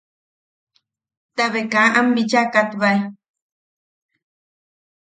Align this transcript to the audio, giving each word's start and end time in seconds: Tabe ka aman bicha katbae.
Tabe 1.35 1.61
ka 1.71 1.81
aman 1.99 2.07
bicha 2.15 2.41
katbae. 2.53 2.99